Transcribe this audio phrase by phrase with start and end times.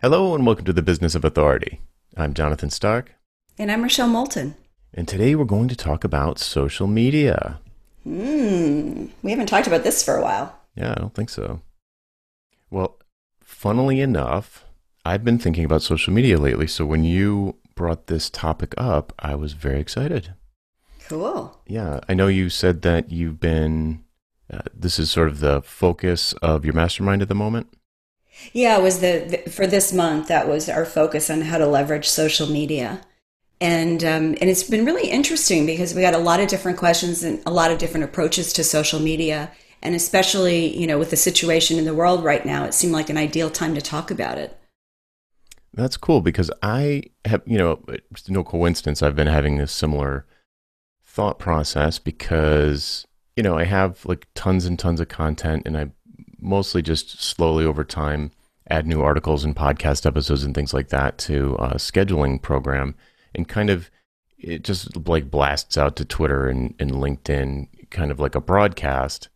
[0.00, 1.80] Hello and welcome to the Business of Authority.
[2.16, 3.16] I'm Jonathan Stark.
[3.58, 4.54] And I'm Rochelle Moulton.
[4.94, 7.58] And today we're going to talk about social media.
[8.04, 10.56] Hmm, we haven't talked about this for a while.
[10.76, 11.62] Yeah, I don't think so.
[12.70, 13.00] Well,
[13.42, 14.64] funnily enough,
[15.04, 16.68] I've been thinking about social media lately.
[16.68, 20.32] So when you brought this topic up, I was very excited.
[21.08, 21.60] Cool.
[21.66, 24.04] Yeah, I know you said that you've been,
[24.48, 27.74] uh, this is sort of the focus of your mastermind at the moment.
[28.52, 31.66] Yeah, it was the, the, for this month that was our focus on how to
[31.66, 33.00] leverage social media,
[33.60, 37.22] and um, and it's been really interesting because we got a lot of different questions
[37.22, 39.50] and a lot of different approaches to social media,
[39.82, 43.10] and especially you know with the situation in the world right now, it seemed like
[43.10, 44.58] an ideal time to talk about it.
[45.74, 47.82] That's cool because I have you know
[48.28, 50.26] no coincidence I've been having this similar
[51.04, 55.90] thought process because you know I have like tons and tons of content and I
[56.40, 58.30] mostly just slowly over time
[58.70, 62.94] add new articles and podcast episodes and things like that to a scheduling program.
[63.34, 63.90] And kind of
[64.38, 69.28] it just like blasts out to Twitter and, and LinkedIn kind of like a broadcast.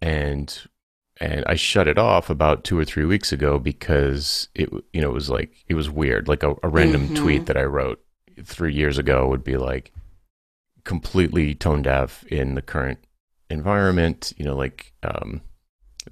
[0.00, 0.56] And
[1.18, 5.10] and I shut it off about two or three weeks ago because it you know
[5.10, 6.28] it was like it was weird.
[6.28, 7.14] Like a, a random mm-hmm.
[7.14, 8.02] tweet that I wrote
[8.42, 9.92] three years ago would be like
[10.84, 12.98] completely tone deaf in the current
[13.50, 15.40] environment you know like um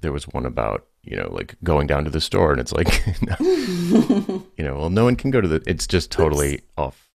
[0.01, 3.05] there was one about you know like going down to the store and it's like
[3.39, 6.63] you know well no one can go to the it's just totally Oops.
[6.77, 7.09] off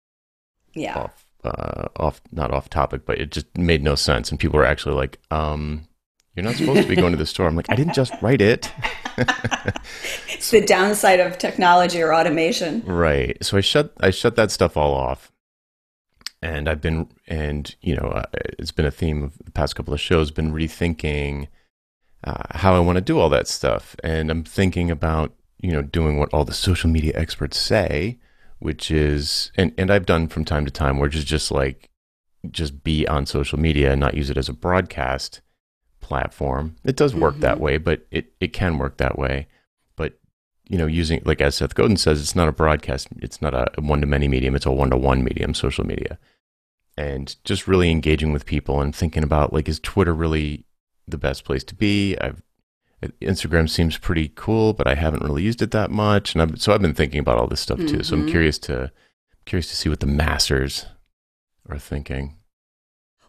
[0.74, 0.98] yeah.
[0.98, 4.30] off uh off not off topic but it just made no sense.
[4.30, 5.88] And people were actually like um
[6.36, 7.48] you're not supposed to be going to the store.
[7.48, 8.72] I'm like i didn't just write it.
[10.30, 12.82] It's the downside of technology or automation.
[12.86, 13.38] Right.
[13.44, 15.32] So i shut i shut that stuff all off.
[16.42, 19.94] And i've been and you know uh, it's been a theme of the past couple
[19.94, 21.48] of shows been rethinking
[22.24, 23.96] uh, how I want to do all that stuff.
[24.04, 28.18] And I'm thinking about, you know, doing what all the social media experts say,
[28.60, 31.90] which is, and, and I've done from time to time, which is just like,
[32.52, 35.42] just be on social media and not use it as a broadcast
[36.02, 36.76] platform.
[36.84, 37.42] It does work mm-hmm.
[37.42, 39.48] that way, but it, it can work that way.
[39.96, 40.18] But,
[40.68, 43.70] you know, using, like as Seth Godin says, it's not a broadcast, it's not a
[43.82, 46.18] one to many medium, it's a one to one medium, social media.
[46.98, 50.66] And just really engaging with people and thinking about like, is Twitter really
[51.12, 52.18] the best place to be.
[52.20, 52.42] I've
[53.22, 56.74] Instagram seems pretty cool, but I haven't really used it that much, and I've, so
[56.74, 57.86] I've been thinking about all this stuff too.
[57.86, 58.02] Mm-hmm.
[58.02, 58.32] So I'm mm-hmm.
[58.32, 58.92] curious to
[59.46, 60.86] curious to see what the masters
[61.70, 62.36] are thinking.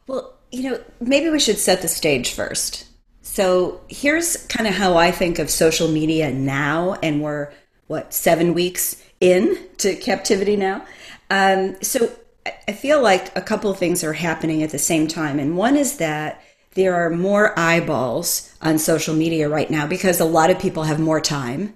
[0.07, 2.87] Well, you know, maybe we should set the stage first.
[3.23, 7.53] So here's kind of how I think of social media now, and we're
[7.87, 10.85] what seven weeks in to captivity now.
[11.31, 12.11] Um, so
[12.67, 15.77] I feel like a couple of things are happening at the same time, and one
[15.77, 16.43] is that
[16.75, 21.01] there are more eyeballs on social media right now because a lot of people have
[21.01, 21.75] more time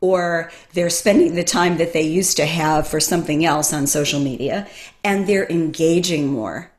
[0.00, 4.20] or they're spending the time that they used to have for something else on social
[4.20, 4.66] media
[5.04, 6.70] and they're engaging more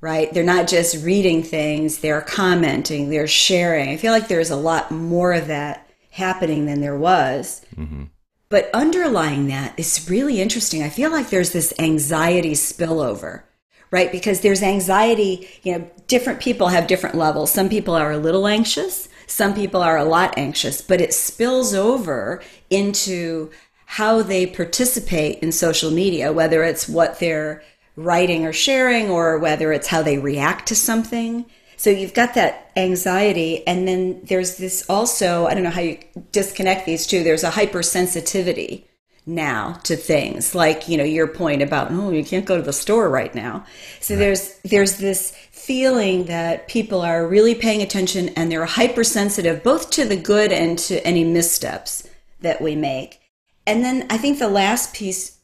[0.00, 0.32] right?
[0.32, 3.88] They're not just reading things they're commenting they're sharing.
[3.88, 7.64] I feel like there's a lot more of that happening than there was.
[7.76, 8.04] Mm-hmm.
[8.48, 10.82] but underlying that is really interesting.
[10.82, 13.42] I feel like there's this anxiety spillover
[13.90, 14.12] right?
[14.12, 17.50] Because there's anxiety, you know, different people have different levels.
[17.50, 21.74] Some people are a little anxious, some people are a lot anxious, but it spills
[21.74, 23.50] over into
[23.86, 27.62] how they participate in social media, whether it's what they're
[27.96, 31.44] writing or sharing or whether it's how they react to something.
[31.76, 35.98] So you've got that anxiety, and then there's this also, I don't know how you
[36.32, 38.87] disconnect these two, there's a hypersensitivity
[39.28, 40.54] now to things.
[40.54, 43.64] Like you know your point about oh you can't go to the store right now.
[44.00, 44.20] So right.
[44.20, 50.06] there's there's this feeling that people are really paying attention and they're hypersensitive both to
[50.06, 52.08] the good and to any missteps
[52.40, 53.20] that we make.
[53.66, 55.38] And then i think the last piece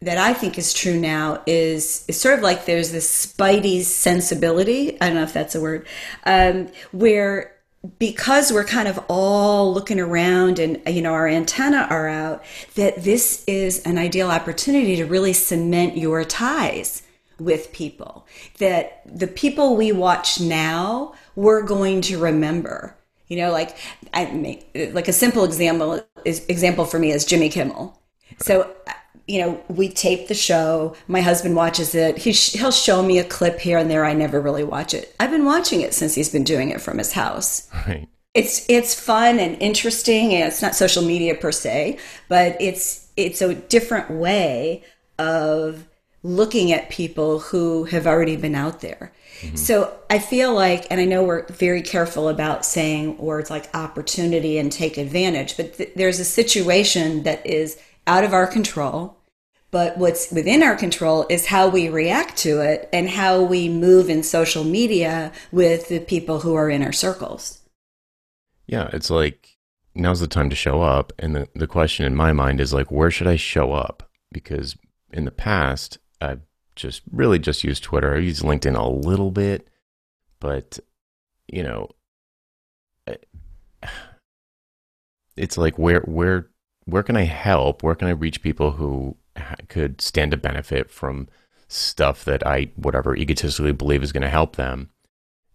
[0.00, 4.98] that i think is true now is, is sort of like there's this spidey sensibility.
[5.00, 5.86] I don't know if that's a word
[6.24, 7.57] um, where
[7.98, 12.44] because we're kind of all looking around and you know our antenna are out
[12.74, 17.02] that this is an ideal opportunity to really cement your ties
[17.38, 18.26] with people.
[18.58, 22.96] That the people we watch now we're going to remember.
[23.28, 23.76] You know like
[24.14, 24.60] i
[24.92, 28.00] like a simple example is example for me is jimmy kimmel.
[28.40, 28.74] So
[29.28, 30.96] you know, we tape the show.
[31.06, 32.16] My husband watches it.
[32.16, 34.04] He sh- he'll show me a clip here and there.
[34.04, 35.14] I never really watch it.
[35.20, 37.68] I've been watching it since he's been doing it from his house.
[37.86, 38.08] Right.
[38.34, 41.98] It's it's fun and interesting, and it's not social media per se,
[42.28, 44.82] but it's it's a different way
[45.18, 45.86] of
[46.22, 49.12] looking at people who have already been out there.
[49.40, 49.56] Mm-hmm.
[49.56, 54.58] So I feel like, and I know we're very careful about saying words like opportunity
[54.58, 59.17] and take advantage, but th- there's a situation that is out of our control.
[59.70, 64.08] But what's within our control is how we react to it and how we move
[64.08, 67.60] in social media with the people who are in our circles.
[68.66, 69.58] Yeah, it's like
[69.94, 71.12] now's the time to show up.
[71.18, 74.08] And the, the question in my mind is like, where should I show up?
[74.32, 74.76] Because
[75.12, 76.42] in the past, I've
[76.76, 78.14] just really just used Twitter.
[78.14, 79.68] I use LinkedIn a little bit,
[80.40, 80.78] but
[81.48, 81.90] you know,
[85.36, 86.48] it's like where where
[86.84, 87.82] where can I help?
[87.82, 89.16] Where can I reach people who
[89.68, 91.28] could stand to benefit from
[91.68, 94.90] stuff that I whatever egotistically believe is going to help them,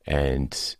[0.05, 0.75] and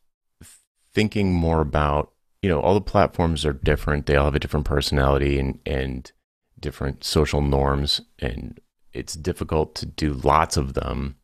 [0.93, 2.11] thinking more about
[2.41, 4.05] you know all the platforms are different.
[4.05, 6.11] They all have a different personality and and
[6.59, 8.57] different social norms and
[8.93, 11.15] it's difficult to do lots of them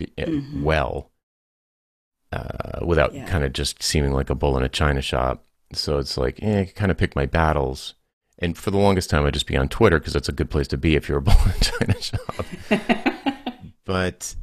[0.00, 0.62] eh, mm-hmm.
[0.62, 1.10] well
[2.32, 3.26] uh, without yeah.
[3.26, 5.44] kind of just seeming like a bull in a china shop.
[5.72, 7.94] So it's like, eh, I kind of pick my battles.
[8.38, 10.68] And for the longest time, I'd just be on Twitter because that's a good place
[10.68, 12.46] to be if you're a bull in china shop.
[13.84, 14.34] but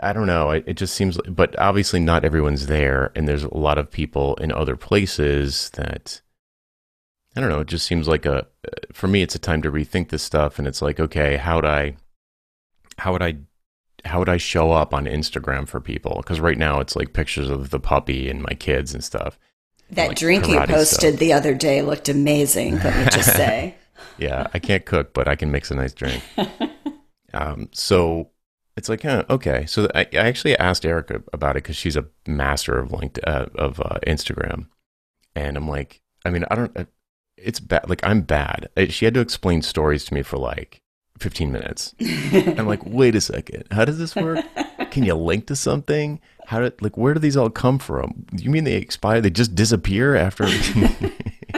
[0.00, 0.50] I don't know.
[0.50, 3.90] It, it just seems, like, but obviously not everyone's there, and there's a lot of
[3.90, 6.22] people in other places that
[7.34, 7.60] I don't know.
[7.60, 8.46] It just seems like a
[8.92, 9.22] for me.
[9.22, 11.96] It's a time to rethink this stuff, and it's like, okay, how would I,
[12.98, 13.36] how would I,
[14.04, 16.16] how would I show up on Instagram for people?
[16.18, 19.38] Because right now it's like pictures of the puppy and my kids and stuff.
[19.92, 21.20] That like drink you posted stuff.
[21.20, 22.78] the other day looked amazing.
[22.78, 23.76] Let me just say.
[24.18, 26.22] yeah, I can't cook, but I can mix a nice drink.
[27.34, 28.30] um, so
[28.76, 29.66] it's like, huh, okay.
[29.66, 33.46] So I, I actually asked Erica about it because she's a master of LinkedIn, uh,
[33.54, 34.66] of uh, Instagram,
[35.34, 36.88] and I'm like, I mean, I don't
[37.36, 37.88] it's bad.
[37.88, 38.68] Like I'm bad.
[38.88, 40.80] She had to explain stories to me for like
[41.18, 41.94] 15 minutes.
[42.00, 43.64] I'm like, wait a second.
[43.70, 44.44] How does this work?
[44.92, 46.20] Can you link to something?
[46.46, 48.26] How did like where do these all come from?
[48.36, 49.22] You mean they expire?
[49.22, 50.44] They just disappear after?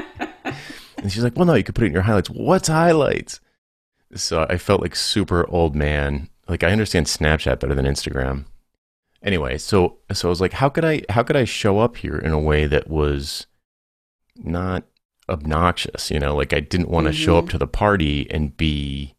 [0.96, 2.30] and she's like, well, no, you could put it in your highlights.
[2.30, 3.40] What's highlights?
[4.14, 6.28] So I felt like super old man.
[6.48, 8.44] Like I understand Snapchat better than Instagram.
[9.20, 12.16] Anyway, so so I was like, how could I how could I show up here
[12.16, 13.48] in a way that was
[14.36, 14.84] not
[15.28, 17.20] obnoxious, you know, like I didn't want to mm-hmm.
[17.20, 17.50] show up mm-hmm.
[17.52, 19.13] to the party and be,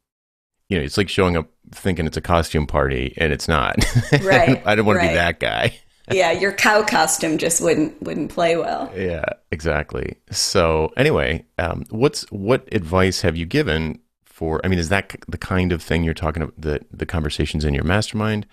[0.70, 3.76] you know, it's like showing up thinking it's a costume party and it's not.
[4.22, 4.62] Right.
[4.66, 5.06] I don't want right.
[5.06, 5.80] to be that guy.
[6.12, 8.92] yeah, your cow costume just wouldn't wouldn't play well.
[8.96, 10.18] Yeah, exactly.
[10.32, 14.62] So anyway, um, what's what advice have you given for?
[14.64, 16.60] I mean, is that the kind of thing you're talking about?
[16.60, 18.46] The the conversations in your mastermind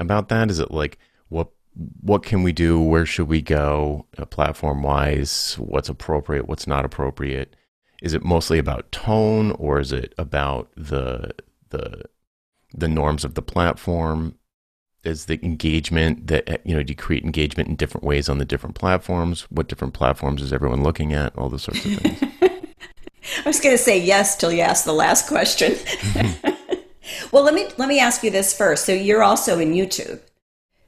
[0.00, 0.50] about that?
[0.50, 1.48] Is it like what
[2.00, 2.80] what can we do?
[2.80, 5.56] Where should we go uh, platform wise?
[5.58, 6.48] What's appropriate?
[6.48, 7.54] What's not appropriate?
[8.02, 11.32] Is it mostly about tone or is it about the
[11.74, 12.02] the
[12.72, 14.36] the norms of the platform?
[15.04, 16.82] Is the engagement that you know?
[16.82, 19.42] Do you create engagement in different ways on the different platforms?
[19.50, 21.36] What different platforms is everyone looking at?
[21.36, 22.22] All those sorts of things.
[23.44, 25.76] I was going to say yes till you asked the last question.
[27.32, 28.86] well, let me let me ask you this first.
[28.86, 30.20] So you're also in YouTube.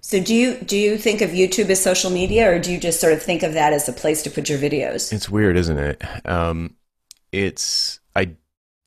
[0.00, 3.00] So do you do you think of YouTube as social media, or do you just
[3.00, 5.12] sort of think of that as a place to put your videos?
[5.12, 6.02] It's weird, isn't it?
[6.26, 6.76] Um,
[7.32, 8.30] it's I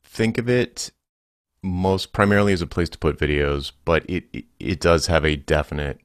[0.04, 0.92] think of it
[1.62, 5.36] most primarily as a place to put videos, but it, it it does have a
[5.36, 6.00] definite.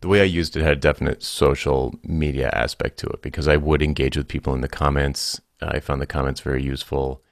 [0.00, 3.56] The way I used it had a definite social media aspect to it because I
[3.56, 5.40] would engage with people in the comments.
[5.60, 7.22] I found the comments very useful.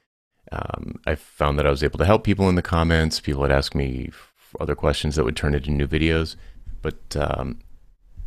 [0.51, 3.19] Um, I found that I was able to help people in the comments.
[3.19, 4.11] People would ask me
[4.59, 6.35] other questions that would turn into new videos
[6.81, 7.59] but um,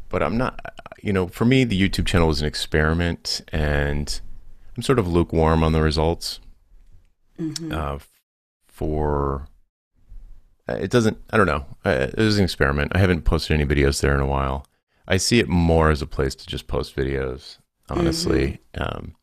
[0.09, 0.61] but I'm not.
[1.03, 4.21] You know, for me, the YouTube channel was an experiment, and
[4.77, 6.41] I'm sort of lukewarm on the results.
[7.39, 7.73] Mm-hmm.
[7.73, 7.99] Uh,
[8.83, 9.47] for
[10.69, 11.19] uh, it doesn't.
[11.31, 11.65] I don't know.
[11.85, 12.93] Uh, it was an experiment.
[12.95, 14.67] I haven't posted any videos there in a while.
[15.07, 17.59] I see it more as a place to just post videos,
[17.89, 18.61] honestly.
[18.75, 18.83] Mm-hmm.
[18.83, 19.15] Um,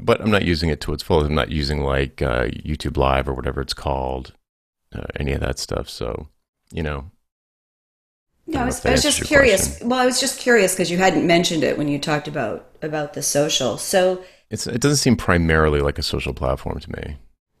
[0.00, 1.28] but I'm not using it to its fullest.
[1.28, 4.34] I'm not using like uh, YouTube Live or whatever it's called,
[4.94, 5.88] uh, any of that stuff.
[5.88, 6.28] So,
[6.72, 7.10] you know,
[8.46, 9.68] no, I was, I was just curious.
[9.68, 9.88] Question.
[9.88, 13.14] Well, I was just curious because you hadn't mentioned it when you talked about about
[13.14, 13.76] the social.
[13.76, 17.16] So it's it doesn't seem primarily like a social platform to me.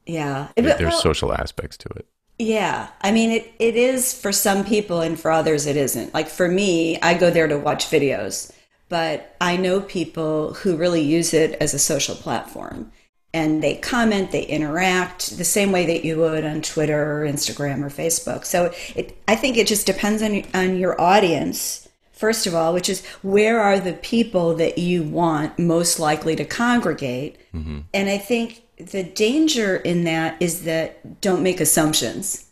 [0.08, 2.06] Yeah, But there's well, social aspects to it.
[2.38, 3.52] Yeah, I mean it.
[3.58, 6.14] It is for some people, and for others, it isn't.
[6.14, 8.50] Like for me, I go there to watch videos,
[8.88, 12.90] but I know people who really use it as a social platform
[13.34, 17.84] and they comment, they interact the same way that you would on Twitter or Instagram
[17.84, 18.44] or Facebook.
[18.44, 22.88] So it, I think it just depends on, on your audience, first of all, which
[22.88, 27.38] is where are the people that you want most likely to congregate.
[27.54, 27.80] Mm-hmm.
[27.92, 32.46] And I think the danger in that is that don't make assumptions,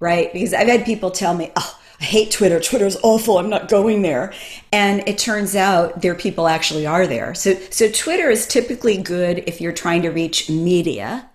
[0.00, 0.32] right?
[0.32, 2.58] Because I've had people tell me, oh, I hate Twitter.
[2.58, 3.38] Twitter's awful.
[3.38, 4.32] I'm not going there.
[4.72, 7.32] And it turns out their people actually are there.
[7.34, 11.30] So, so Twitter is typically good if you're trying to reach media.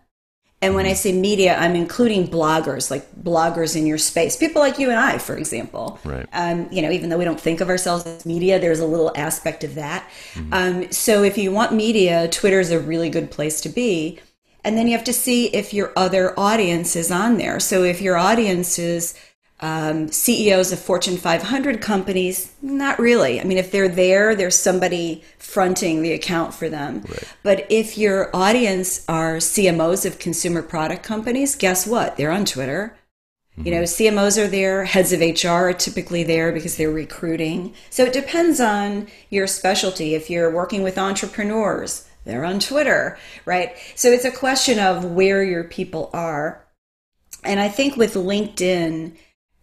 [0.61, 4.79] And when I say media, I'm including bloggers, like bloggers in your space, people like
[4.79, 5.99] you and I, for example.
[6.03, 6.25] Right.
[6.33, 9.11] Um, you know, even though we don't think of ourselves as media, there's a little
[9.15, 10.09] aspect of that.
[10.33, 10.53] Mm-hmm.
[10.53, 14.19] Um, so if you want media, Twitter is a really good place to be.
[14.67, 17.57] And then you have to see if your other audience is on there.
[17.57, 19.17] So if your audience is
[19.61, 23.39] um, CEOs of Fortune 500 companies, not really.
[23.39, 27.05] I mean, if they're there, there's somebody fronting the account for them.
[27.07, 27.23] Right.
[27.43, 32.17] But if your audience are CMOs of consumer product companies, guess what?
[32.17, 32.93] They're on Twitter.
[33.53, 33.67] Mm-hmm.
[33.67, 34.17] You know, mm-hmm.
[34.17, 37.73] CMOs are there, heads of HR are typically there because they're recruiting.
[37.89, 40.13] So it depends on your specialty.
[40.13, 43.75] If you're working with entrepreneurs, they're on Twitter, right?
[43.95, 46.65] So it's a question of where your people are.
[47.43, 49.15] And I think with LinkedIn,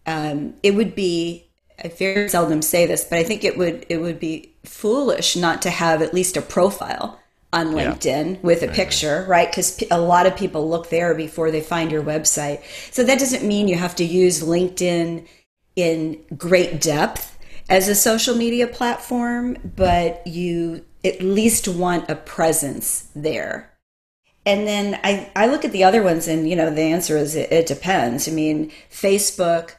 [0.05, 1.45] um, it would be
[1.83, 5.61] I very seldom say this, but I think it would it would be foolish not
[5.63, 7.19] to have at least a profile
[7.51, 8.39] on LinkedIn yeah.
[8.41, 9.49] with a picture, right?
[9.49, 12.61] Because a lot of people look there before they find your website.
[12.91, 15.25] So that doesn't mean you have to use LinkedIn
[15.75, 17.34] in great depth
[17.69, 23.71] as a social media platform, but you at least want a presence there.
[24.45, 27.35] And then I, I look at the other ones, and you know the answer is
[27.35, 28.27] it, it depends.
[28.27, 29.71] I mean, Facebook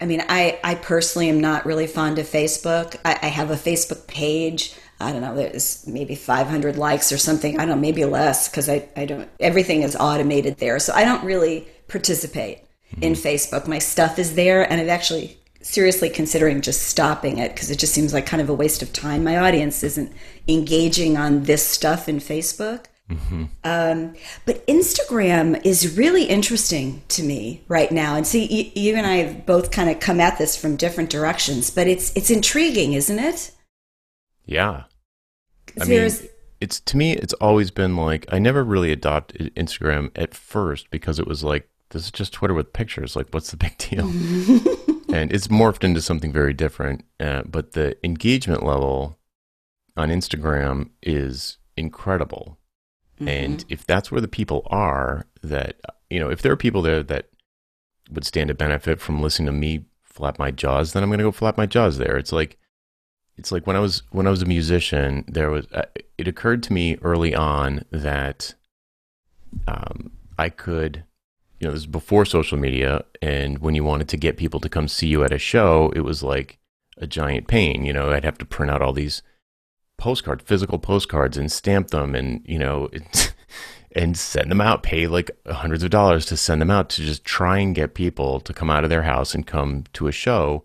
[0.00, 2.96] I mean, I, I personally am not really fond of Facebook.
[3.04, 4.74] I, I have a Facebook page.
[5.00, 7.56] I don't know, there's maybe 500 likes or something.
[7.56, 10.78] I don't know, maybe less because I, I don't, everything is automated there.
[10.80, 13.02] So I don't really participate mm-hmm.
[13.02, 13.68] in Facebook.
[13.68, 17.92] My stuff is there, and I'm actually seriously considering just stopping it because it just
[17.92, 19.22] seems like kind of a waste of time.
[19.22, 20.12] My audience isn't
[20.48, 22.86] engaging on this stuff in Facebook.
[23.10, 23.44] Mm-hmm.
[23.64, 28.16] Um, but Instagram is really interesting to me right now.
[28.16, 31.10] And see, you, you and I have both kind of come at this from different
[31.10, 33.52] directions, but it's it's intriguing, isn't it?
[34.44, 34.84] Yeah.
[35.80, 36.10] I mean,
[36.60, 41.18] it's to me, it's always been like I never really adopted Instagram at first because
[41.18, 43.16] it was like this is just Twitter with pictures.
[43.16, 44.12] Like, what's the big deal?
[45.12, 47.04] and it's morphed into something very different.
[47.18, 49.18] Uh, but the engagement level
[49.96, 52.58] on Instagram is incredible.
[53.16, 53.28] Mm-hmm.
[53.28, 57.02] And if that's where the people are, that, you know, if there are people there
[57.02, 57.30] that
[58.10, 61.24] would stand to benefit from listening to me flap my jaws, then I'm going to
[61.24, 62.16] go flap my jaws there.
[62.16, 62.58] It's like,
[63.36, 65.84] it's like when I was when I was a musician, there was uh,
[66.16, 68.54] it occurred to me early on that
[69.68, 71.04] um, I could,
[71.60, 74.68] you know, this is before social media, and when you wanted to get people to
[74.68, 76.58] come see you at a show, it was like
[76.96, 77.84] a giant pain.
[77.84, 79.22] You know, I'd have to print out all these
[79.96, 82.88] postcards, physical postcards, and stamp them, and you know,
[83.92, 84.84] and send them out.
[84.84, 88.38] Pay like hundreds of dollars to send them out to just try and get people
[88.40, 90.64] to come out of their house and come to a show.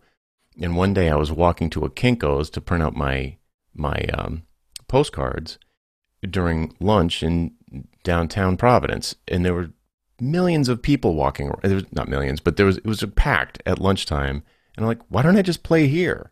[0.61, 3.37] And one day I was walking to a Kinkos to print out my
[3.73, 4.43] my um,
[4.87, 5.57] postcards
[6.21, 7.55] during lunch in
[8.03, 9.71] downtown Providence, and there were
[10.19, 11.51] millions of people walking.
[11.61, 14.43] There was not millions, but there was it was packed at lunchtime.
[14.75, 16.31] And I'm like, why don't I just play here?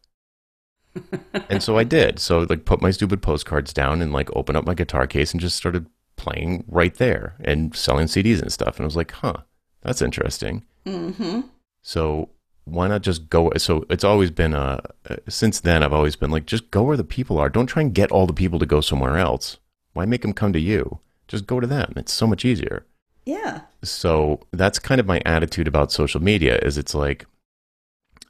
[1.49, 2.19] and so I did.
[2.19, 5.41] So like put my stupid postcards down and like open up my guitar case and
[5.41, 8.77] just started playing right there and selling CDs and stuff.
[8.77, 9.37] And I was like, huh,
[9.81, 10.65] that's interesting.
[10.85, 11.41] Mm-hmm.
[11.81, 12.29] So
[12.65, 13.51] why not just go?
[13.57, 16.97] So it's always been a, uh, since then I've always been like, just go where
[16.97, 17.49] the people are.
[17.49, 19.57] Don't try and get all the people to go somewhere else.
[19.93, 20.99] Why make them come to you?
[21.27, 21.93] Just go to them.
[21.95, 22.85] It's so much easier.
[23.25, 23.61] Yeah.
[23.83, 27.25] So that's kind of my attitude about social media is it's like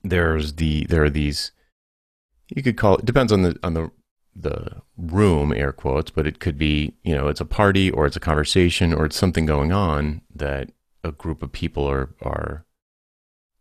[0.03, 1.51] there's the there are these
[2.53, 3.91] you could call it depends on the on the
[4.35, 8.15] the room air quotes but it could be you know it's a party or it's
[8.15, 10.69] a conversation or it's something going on that
[11.03, 12.65] a group of people are are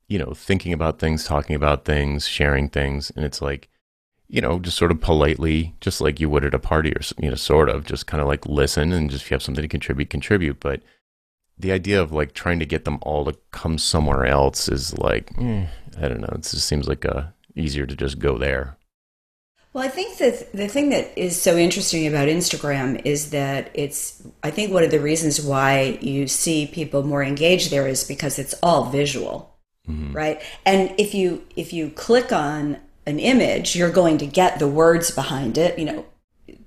[0.08, 3.68] you know thinking about things talking about things sharing things and it's like
[4.28, 7.28] you know just sort of politely just like you would at a party or you
[7.28, 9.68] know sort of just kind of like listen and just if you have something to
[9.68, 10.80] contribute contribute but
[11.60, 15.30] the idea of like trying to get them all to come somewhere else is like
[15.38, 15.66] eh,
[15.98, 17.26] i don't know it just seems like a uh,
[17.56, 18.78] easier to just go there
[19.72, 24.20] well, I think that the thing that is so interesting about Instagram is that it's,
[24.42, 28.38] I think one of the reasons why you see people more engaged there is because
[28.38, 29.56] it's all visual,
[29.88, 30.12] mm-hmm.
[30.12, 30.42] right?
[30.66, 35.12] And if you, if you click on an image, you're going to get the words
[35.12, 36.04] behind it, you know,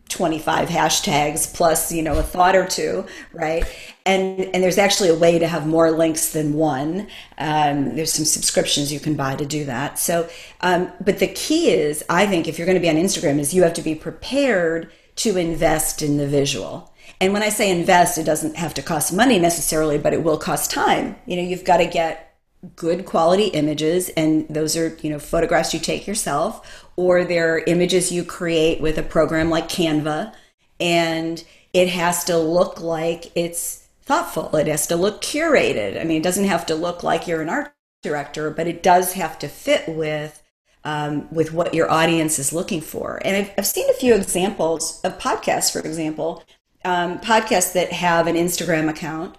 [0.10, 3.64] 25 hashtags plus you know a thought or two right?
[4.06, 7.08] And and there's actually a way to have more links than one.
[7.38, 9.98] Um, there's some subscriptions you can buy to do that.
[9.98, 10.30] So
[10.62, 13.54] um, but the key is i think if you're going to be on instagram is
[13.54, 16.94] you have to be prepared to invest in the visual.
[17.20, 20.38] And when i say invest it doesn't have to cost money necessarily but it will
[20.38, 21.16] cost time.
[21.26, 22.34] You know you've got to get
[22.76, 28.12] good quality images and those are you know photographs you take yourself or they're images
[28.12, 30.34] you create with a program like canva
[30.80, 34.56] and it has to look like it's thoughtful.
[34.56, 36.00] It has to look curated.
[36.00, 39.14] I mean it doesn't have to look like you're an art director but it does
[39.14, 40.42] have to fit with
[40.86, 43.22] um, with what your audience is looking for.
[43.24, 46.44] And I've, I've seen a few examples of podcasts for example
[46.86, 49.36] um, podcasts that have an instagram account.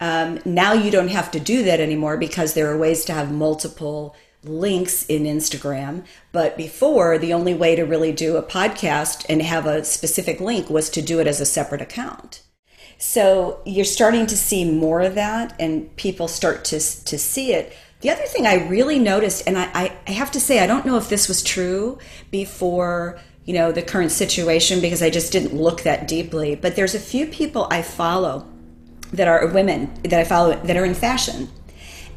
[0.00, 3.32] Um, now you don't have to do that anymore because there are ways to have
[3.32, 4.14] multiple
[4.44, 6.04] links in Instagram.
[6.32, 10.70] But before, the only way to really do a podcast and have a specific link
[10.70, 12.42] was to do it as a separate account.
[12.98, 17.72] So you're starting to see more of that, and people start to, to see it.
[18.00, 20.96] The other thing I really noticed, and I, I have to say, I don't know
[20.96, 21.98] if this was true
[22.30, 23.18] before
[23.48, 26.54] you know the current situation because I just didn't look that deeply.
[26.54, 28.46] But there's a few people I follow
[29.12, 31.48] that are women that I follow that are in fashion.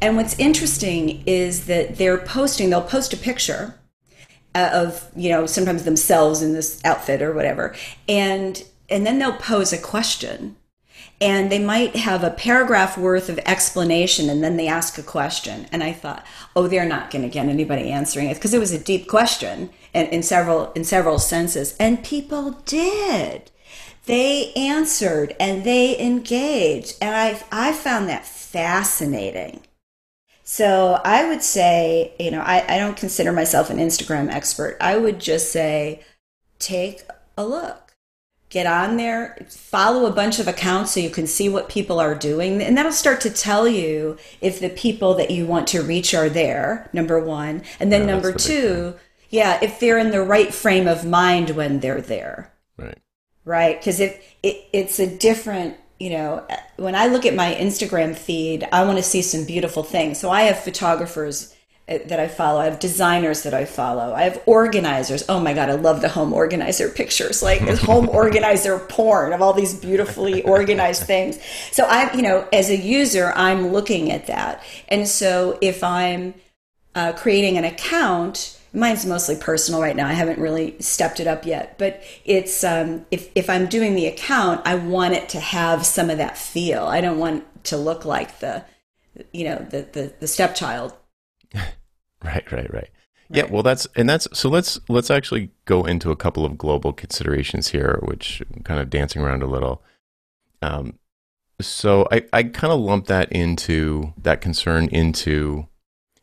[0.02, 3.78] And what's interesting is that they're posting, they'll post a picture
[4.52, 7.74] uh, of, you know, sometimes themselves in this outfit or whatever.
[8.08, 10.56] And and then they'll pose a question.
[11.20, 15.68] And they might have a paragraph worth of explanation and then they ask a question.
[15.70, 18.72] And I thought, oh, they're not going to get anybody answering it because it was
[18.72, 21.76] a deep question in, in several in several senses.
[21.78, 23.52] And people did
[24.06, 26.96] they answered and they engaged.
[27.00, 29.60] And I, I found that fascinating.
[30.52, 34.76] So I would say, you know, I, I don't consider myself an Instagram expert.
[34.82, 36.02] I would just say,
[36.58, 37.04] take
[37.38, 37.96] a look.
[38.50, 42.14] Get on there, follow a bunch of accounts so you can see what people are
[42.14, 42.60] doing.
[42.60, 46.28] And that'll start to tell you if the people that you want to reach are
[46.28, 47.62] there, number one.
[47.80, 48.94] And then yeah, number the two,
[49.30, 52.52] yeah, if they're in the right frame of mind when they're there.
[52.76, 52.98] Right
[53.44, 53.78] right?
[53.78, 56.44] Because it, it it's a different you know
[56.76, 60.18] when I look at my Instagram feed, I want to see some beautiful things.
[60.18, 61.54] So I have photographers
[61.88, 62.58] uh, that I follow.
[62.58, 64.12] I have designers that I follow.
[64.12, 65.24] I have organizers.
[65.28, 69.52] Oh my God, I love the home organizer pictures, like home organizer porn of all
[69.52, 71.38] these beautifully organized things.
[71.70, 74.64] So I, you know, as a user, I'm looking at that.
[74.88, 76.34] And so if I'm
[76.96, 80.06] uh, creating an account, mine's mostly personal right now.
[80.06, 84.06] I haven't really stepped it up yet, but it's um, if if I'm doing the
[84.06, 86.84] account, I want it to have some of that feel.
[86.84, 88.64] I don't want to look like the
[89.32, 90.94] you know the the, the stepchild.
[91.54, 92.90] right, right, right.
[93.28, 94.50] Yeah, well, that's and that's so.
[94.50, 98.90] Let's let's actually go into a couple of global considerations here, which I'm kind of
[98.90, 99.82] dancing around a little.
[100.60, 100.98] Um,
[101.60, 105.66] so I I kind of lump that into that concern into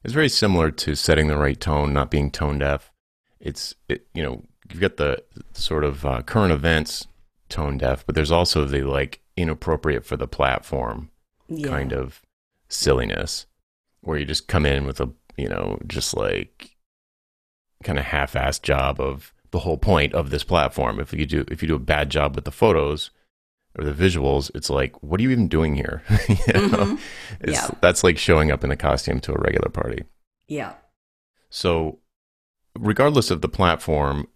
[0.04, 2.92] it's very similar to setting the right tone, not being tone deaf.
[3.40, 7.08] It's it, you know you've got the sort of uh, current events
[7.50, 11.10] tone deaf, but there's also the like inappropriate for the platform
[11.48, 11.68] yeah.
[11.68, 12.22] kind of
[12.68, 13.46] silliness
[14.02, 16.76] where you just come in with a you know just like
[17.84, 21.00] kind of half-assed job of the whole point of this platform.
[21.00, 23.10] If you do if you do a bad job with the photos,
[23.78, 26.02] or the visuals, it's like, what are you even doing here?
[26.10, 26.96] you mm-hmm.
[27.48, 27.70] yeah.
[27.82, 30.04] That's like showing up in a costume to a regular party.
[30.48, 30.74] Yeah.
[31.50, 32.00] So,
[32.78, 34.28] regardless of the platform,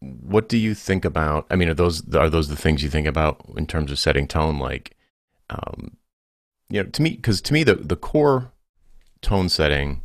[0.00, 1.46] what do you think about?
[1.50, 4.26] I mean, are those are those the things you think about in terms of setting
[4.26, 4.58] tone?
[4.58, 4.96] Like,
[5.50, 5.96] um,
[6.68, 8.52] you know, to me, because to me, the the core
[9.22, 10.02] tone setting,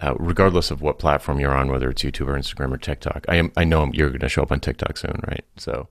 [0.00, 3.36] uh, regardless of what platform you're on, whether it's YouTube or Instagram or TikTok, I
[3.36, 5.44] am I know you're going to show up on TikTok soon, right?
[5.56, 5.88] So,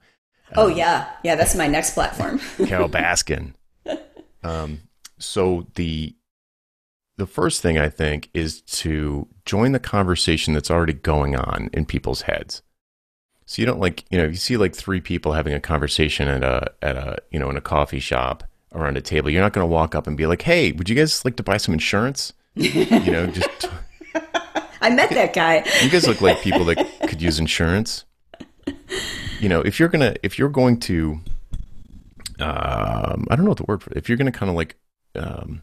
[0.55, 1.35] Oh um, yeah, yeah.
[1.35, 2.39] That's my next platform.
[2.65, 3.53] Carole Baskin.
[4.43, 4.81] Um,
[5.19, 6.15] so the
[7.17, 11.85] the first thing I think is to join the conversation that's already going on in
[11.85, 12.61] people's heads.
[13.45, 16.43] So you don't like you know you see like three people having a conversation at
[16.43, 19.29] a at a you know in a coffee shop around a table.
[19.29, 21.43] You're not going to walk up and be like, "Hey, would you guys like to
[21.43, 23.69] buy some insurance?" you know, just.
[24.81, 25.65] I met that guy.
[25.83, 28.05] You guys look like people that could use insurance
[29.39, 31.19] you know, if you're gonna if you're going to,
[32.39, 33.97] um, I don't know what the word for it.
[33.97, 34.75] If you're gonna kind of like,
[35.15, 35.61] um,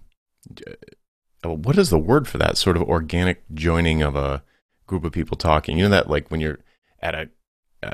[1.45, 4.43] uh, what is the word for that sort of organic joining of a
[4.87, 5.79] group of people talking?
[5.79, 6.59] You know that like when you're
[7.01, 7.29] at a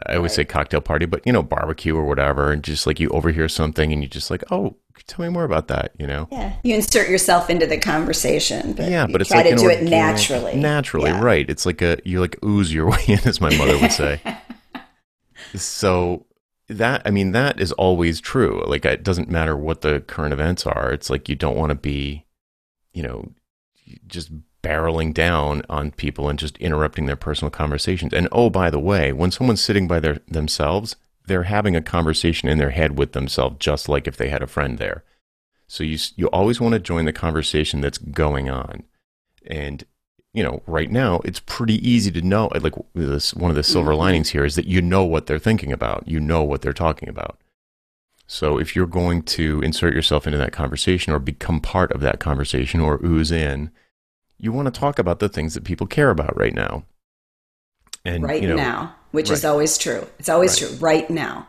[0.06, 3.08] I always say cocktail party, but you know, barbecue or whatever, and just like you
[3.10, 6.28] overhear something and you just like, oh, tell me more about that, you know?
[6.30, 9.64] Yeah, you insert yourself into the conversation, but yeah, but it's try like to do
[9.64, 10.56] organic, it naturally.
[10.56, 11.22] Naturally, yeah.
[11.22, 11.48] right?
[11.48, 14.20] It's like a you like ooze your way in, as my mother would say.
[15.54, 16.26] So
[16.68, 18.62] that I mean that is always true.
[18.66, 20.92] Like it doesn't matter what the current events are.
[20.92, 22.26] It's like you don't want to be,
[22.92, 23.32] you know,
[24.06, 24.30] just
[24.62, 28.12] barreling down on people and just interrupting their personal conversations.
[28.12, 32.48] And oh, by the way, when someone's sitting by their themselves, they're having a conversation
[32.48, 35.04] in their head with themselves, just like if they had a friend there.
[35.66, 38.84] So you you always want to join the conversation that's going on.
[39.46, 39.84] And
[40.32, 42.50] you know, right now it's pretty easy to know.
[42.60, 43.98] Like this, one of the silver Mm-hmm.
[43.98, 46.06] linings here is that you know what they're thinking about.
[46.06, 47.38] You know what they're talking about.
[48.26, 52.20] So if you're going to insert yourself into that conversation or become part of that
[52.20, 53.72] conversation or ooze in,
[54.38, 56.84] you want to talk about the things that people care about right now.
[58.04, 60.06] And right you know, now, which is always true.
[60.18, 60.70] It's always Right.
[60.70, 60.78] true.
[60.78, 61.48] Right now.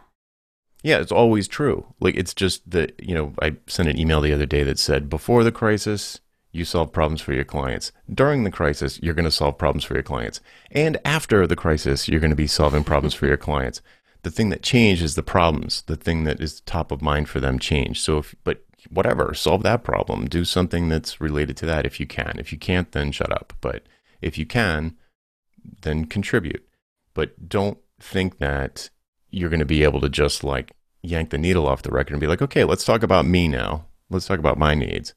[0.84, 1.86] Yeah, it's always true.
[2.00, 5.08] Like it's just that, you know, I sent an email the other day that said
[5.10, 6.20] before the crisis,
[6.52, 7.92] you solve problems for your clients.
[8.14, 10.42] During the crisis, you're going to solve problems for your clients.
[10.72, 13.82] And after the crisis, you're going to be solving problems for your clients.
[14.24, 15.84] The thing that changed is the problems.
[15.84, 18.02] The thing that is top of mind for them changed.
[18.02, 20.28] So if but whatever, solve that problem.
[20.28, 22.36] Do something that's related to that if you can.
[22.38, 23.54] If you can't, then shut up.
[23.62, 23.84] But
[24.22, 24.96] if you can,
[25.82, 26.68] then contribute.
[27.14, 28.90] But don't think that
[29.30, 32.22] you're going to be able to just like yank the needle off the record and
[32.22, 33.86] be like, okay, let's talk about me now.
[34.10, 35.14] Let's talk about my needs.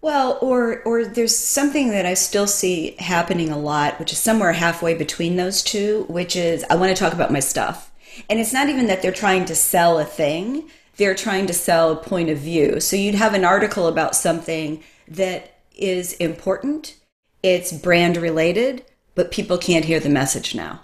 [0.00, 4.52] Well, or or there's something that I still see happening a lot, which is somewhere
[4.52, 7.90] halfway between those two, which is I want to talk about my stuff.
[8.30, 11.92] And it's not even that they're trying to sell a thing, they're trying to sell
[11.92, 12.80] a point of view.
[12.80, 16.96] So you'd have an article about something that is important,
[17.42, 18.84] it's brand related,
[19.14, 20.80] but people can't hear the message now.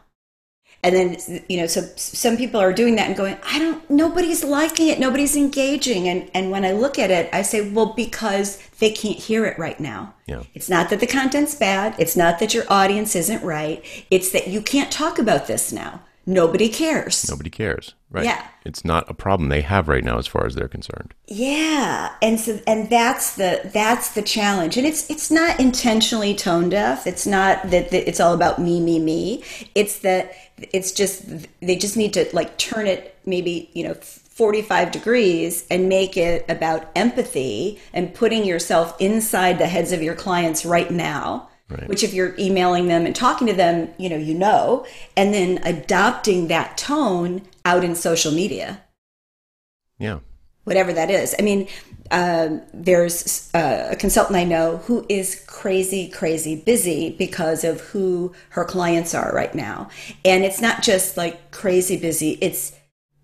[0.85, 4.45] And then, you know, so some people are doing that and going, I don't, nobody's
[4.45, 6.09] liking it, nobody's engaging.
[6.09, 9.59] And, and when I look at it, I say, well, because they can't hear it
[9.59, 10.13] right now.
[10.27, 10.43] Yeah.
[10.53, 11.95] It's not that the content's bad.
[11.99, 13.83] It's not that your audience isn't right.
[14.11, 16.03] It's that you can't talk about this now.
[16.27, 17.29] Nobody cares.
[17.29, 18.25] Nobody cares, right?
[18.25, 18.47] Yeah.
[18.65, 21.13] It's not a problem they have right now as far as they're concerned.
[21.27, 26.71] Yeah, and so and that's the that's the challenge, and it's it's not intentionally tone
[26.71, 27.07] deaf.
[27.07, 29.45] It's not that, that it's all about me, me, me.
[29.75, 30.33] It's that
[30.73, 31.25] it's just
[31.61, 36.17] they just need to like turn it maybe you know forty five degrees and make
[36.17, 41.51] it about empathy and putting yourself inside the heads of your clients right now.
[41.69, 41.89] Right.
[41.89, 45.61] Which, if you're emailing them and talking to them, you know, you know, and then
[45.65, 48.83] adopting that tone out in social media
[49.99, 50.19] Yeah.
[50.65, 51.35] whatever that is.
[51.39, 51.69] I mean,
[52.11, 58.35] um, there's uh, a consultant I know who is crazy, crazy busy because of who
[58.51, 59.89] her clients are right now.
[60.23, 62.77] And it's not just like crazy busy, it's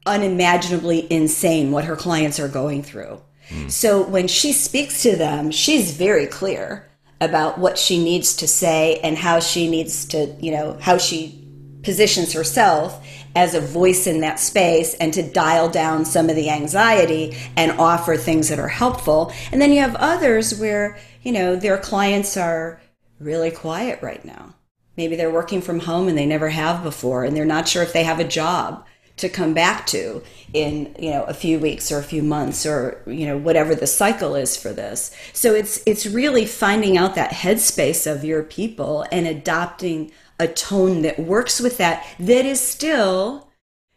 [0.07, 3.21] unimaginably insane what her clients are going through.
[3.69, 6.87] So when she speaks to them, she's very clear
[7.21, 11.37] about what she needs to say and how she needs to, you know, how she
[11.83, 16.51] positions herself as a voice in that space and to dial down some of the
[16.51, 19.33] anxiety and offer things that are helpful.
[19.53, 22.81] And then you have others where, you know, their clients are
[23.19, 24.55] really quiet right now.
[24.97, 27.93] Maybe they're working from home and they never have before and they're not sure if
[27.93, 28.85] they have a job
[29.21, 33.01] to come back to in you know a few weeks or a few months or
[33.07, 37.31] you know whatever the cycle is for this so it's it's really finding out that
[37.31, 43.49] headspace of your people and adopting a tone that works with that that is still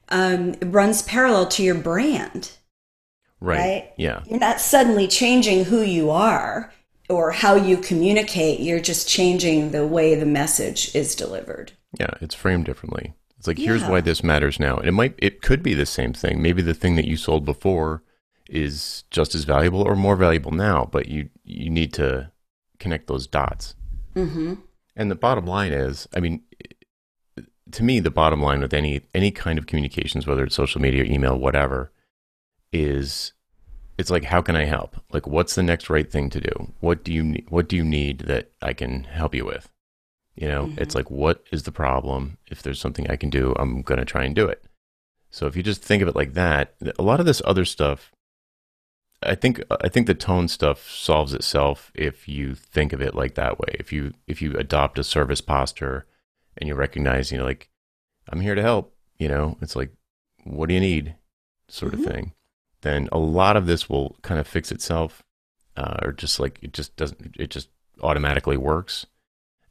[0.09, 2.51] um, runs parallel to your brand
[3.39, 3.57] Right.
[3.57, 3.91] Right?
[3.97, 4.21] Yeah.
[4.29, 6.71] you're not suddenly changing who you are
[7.09, 12.11] or how you communicate you're just changing the way the message is delivered Yeah.
[12.21, 13.13] It's framed differently.
[13.43, 14.77] It's like, here's why this matters now.
[14.77, 16.41] And it might, it could be the same thing.
[16.41, 18.01] Maybe the thing that you sold before
[18.47, 22.31] is just as valuable or more valuable now, but you, you need to
[22.79, 23.75] connect those dots.
[24.15, 24.53] mm-hmm.
[24.95, 26.43] And the bottom line is, I mean,
[27.71, 31.03] to me, the bottom line with any any kind of communications, whether it's social media,
[31.03, 31.91] email, whatever,
[32.71, 33.33] is
[33.97, 34.95] it's like how can I help?
[35.11, 36.73] Like, what's the next right thing to do?
[36.79, 37.49] What do you need?
[37.49, 39.67] What do you need that I can help you with?
[40.35, 42.37] You know, it's like what is the problem?
[42.49, 44.63] If there's something I can do, I'm gonna try and do it.
[45.29, 48.11] So if you just think of it like that, a lot of this other stuff
[49.25, 53.35] I think I think the tone stuff solves itself if you think of it like
[53.35, 53.75] that way.
[53.79, 56.05] If you if you adopt a service posture
[56.57, 57.69] and you recognize, you know, like
[58.29, 59.91] I'm here to help, you know, it's like
[60.43, 61.15] what do you need,
[61.69, 61.99] sort Mhm.
[61.99, 62.33] of thing.
[62.81, 65.23] Then a lot of this will kind of fix itself,
[65.77, 67.35] uh, or just like it just doesn't.
[67.39, 67.69] It just
[68.01, 69.05] automatically works,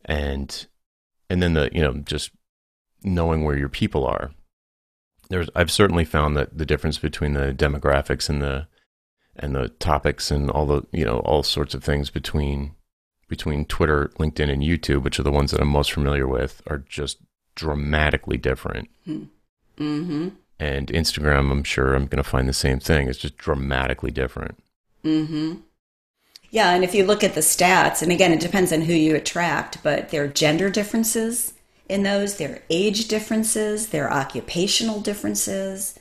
[0.05, 0.67] and
[1.31, 2.31] and then the you know just
[3.03, 4.33] knowing where your people are.
[5.29, 8.67] There's I've certainly found that the difference between the demographics and the
[9.37, 12.75] and the topics and all the you know all sorts of things between
[13.29, 16.85] between Twitter, LinkedIn, and YouTube, which are the ones that I'm most familiar with, are
[16.87, 17.17] just
[17.55, 18.91] dramatically different.
[19.79, 20.29] Mm-hmm.
[20.59, 23.09] And Instagram, I'm sure I'm going to find the same thing.
[23.09, 24.63] It's just dramatically different.
[25.03, 25.61] Mm-hmm.
[26.53, 29.17] Yeah, and if you look at the stats, and again, it depends on who you
[29.17, 31.55] attract, but there are gender differences
[31.89, 35.99] in those, there are age differences, there are occupational differences.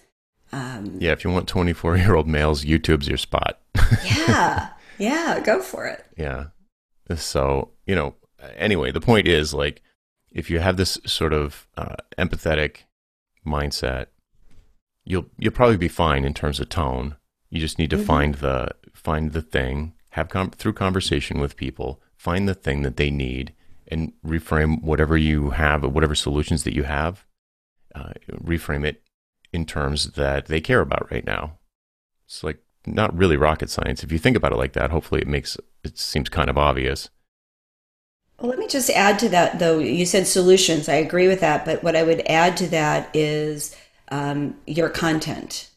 [0.52, 3.60] Um, Yeah, if you want 24 year old males, YouTube's your spot.
[4.06, 6.06] yeah, yeah, go for it.
[6.16, 6.48] yeah.
[7.16, 8.16] So, you know,
[8.56, 9.82] anyway, the point is like,
[10.32, 12.84] if you have this sort of uh, empathetic
[13.46, 14.08] mindset,
[15.04, 17.18] you'll you'll probably be fine in terms of tone.
[17.50, 18.06] You just need to mm-hmm.
[18.06, 22.98] find the find the thing, have com- through conversation with people, find the thing that
[22.98, 23.54] they need,
[23.88, 27.26] and reframe whatever you have, whatever solutions that you have,
[27.94, 29.04] uh, reframe it
[29.52, 31.58] in terms that they care about right now.
[32.26, 34.04] It's like not really rocket science.
[34.04, 37.10] If you think about it like that, hopefully it makes it seems kind of obvious.
[38.40, 39.78] Well, let me just add to that, though.
[39.78, 40.90] You said solutions.
[40.90, 41.64] I agree with that.
[41.64, 43.76] But what I would add to that is
[44.10, 45.70] um, your content,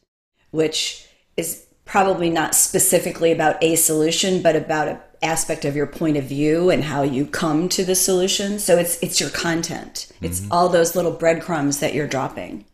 [0.51, 6.17] which is probably not specifically about a solution, but about an aspect of your point
[6.17, 8.59] of view and how you come to the solution.
[8.59, 10.11] So it's it's your content.
[10.21, 10.53] It's mm-hmm.
[10.53, 12.65] all those little breadcrumbs that you're dropping.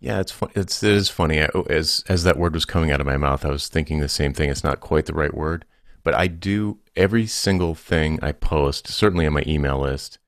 [0.00, 0.50] Yeah, it's fun.
[0.54, 1.38] It's it is funny.
[1.38, 4.32] As as that word was coming out of my mouth, I was thinking the same
[4.32, 4.50] thing.
[4.50, 5.64] It's not quite the right word,
[6.02, 10.18] but I do every single thing I post, certainly on my email list.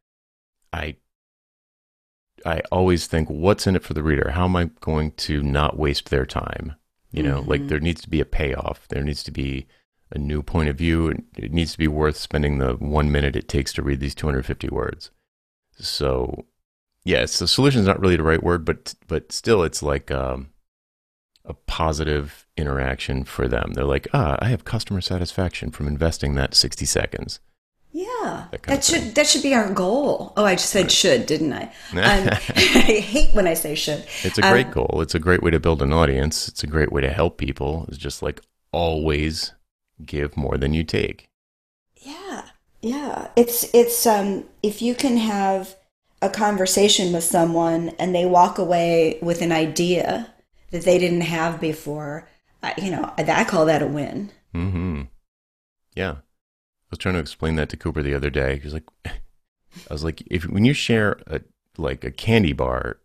[0.73, 0.97] I
[2.47, 4.31] I always think, what's in it for the reader?
[4.31, 6.77] How am I going to not waste their time?
[7.15, 7.51] You know, mm-hmm.
[7.51, 8.89] like there needs to be a payoff.
[8.89, 9.67] There needs to be
[10.11, 11.09] a new point of view.
[11.37, 14.69] It needs to be worth spending the one minute it takes to read these 250
[14.69, 15.11] words.
[15.79, 16.47] So
[17.05, 20.51] yes, the solution is not really the right word, but but still, it's like um,
[21.45, 23.73] a positive interaction for them.
[23.75, 27.39] They're like, ah, I have customer satisfaction from investing that sixty seconds.
[28.25, 30.33] Yeah, that, that should that should be our goal.
[30.37, 30.93] Oh, I just said right.
[30.93, 31.73] should, didn't I?
[31.93, 34.05] Um, I hate when I say should.
[34.23, 35.01] It's a great um, goal.
[35.01, 36.49] It's a great way to build an audience.
[36.49, 37.87] It's a great way to help people.
[37.89, 38.41] It's just like
[38.73, 39.53] always
[40.05, 41.29] give more than you take.
[41.97, 42.43] Yeah,
[42.83, 43.29] yeah.
[43.37, 45.77] It's it's um if you can have
[46.23, 50.33] a conversation with someone and they walk away with an idea
[50.71, 52.29] that they didn't have before,
[52.79, 54.31] you know, I call that a win.
[54.53, 55.03] Hmm.
[55.95, 56.17] Yeah.
[56.95, 58.57] I was trying to explain that to Cooper the other day.
[58.59, 61.41] He was like, I was like, if when you share a
[61.77, 62.99] like a candy bar,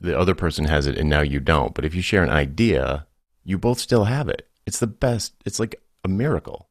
[0.00, 1.74] the other person has it and now you don't.
[1.74, 3.06] But if you share an idea,
[3.44, 4.48] you both still have it.
[4.64, 5.34] It's the best.
[5.44, 6.70] It's like a miracle.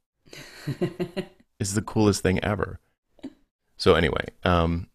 [1.60, 2.80] it's the coolest thing ever.
[3.78, 4.88] So anyway, um,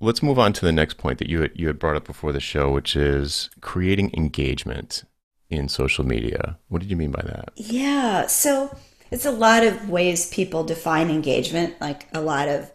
[0.00, 2.32] let's move on to the next point that you had, you had brought up before
[2.32, 5.04] the show, which is creating engagement
[5.50, 6.56] in social media.
[6.68, 7.50] What did you mean by that?
[7.56, 8.74] Yeah, so
[9.10, 11.80] it's a lot of ways people define engagement.
[11.80, 12.70] Like a lot of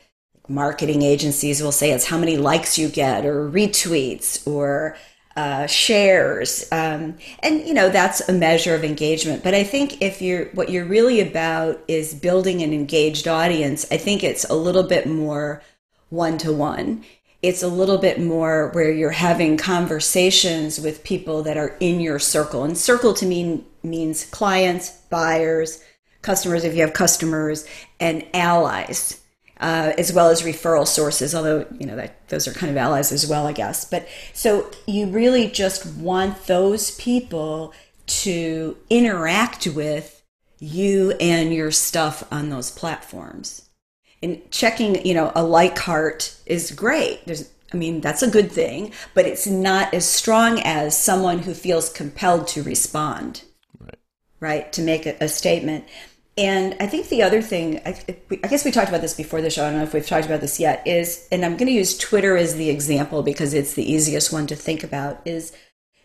[0.47, 4.97] marketing agencies will say it's how many likes you get, or retweets, or
[5.35, 9.43] uh, shares, um, and you know that's a measure of engagement.
[9.43, 13.97] But I think if you're what you're really about is building an engaged audience, I
[13.97, 15.61] think it's a little bit more
[16.09, 17.05] one to one.
[17.41, 22.19] It's a little bit more where you're having conversations with people that are in your
[22.19, 22.63] circle.
[22.63, 25.83] And circle to me means clients, buyers,
[26.21, 27.67] customers, if you have customers,
[27.99, 29.17] and allies.
[29.59, 33.11] Uh, as well as referral sources, although you know that those are kind of allies
[33.11, 33.85] as well, I guess.
[33.85, 37.71] But so you really just want those people
[38.07, 40.21] to interact with
[40.61, 43.67] you and your stuff on those platforms.
[44.23, 47.25] And checking you know a like heart is great.
[47.25, 51.53] There's i mean that's a good thing but it's not as strong as someone who
[51.53, 53.43] feels compelled to respond.
[53.79, 53.99] Right.
[54.39, 54.73] Right?
[54.73, 55.85] To make a, a statement
[56.37, 57.97] and i think the other thing I,
[58.43, 60.25] I, guess we talked about this before the show i don't know if we've talked
[60.25, 63.73] about this yet is and i'm going to use twitter as the example because it's
[63.73, 65.51] the easiest one to think about is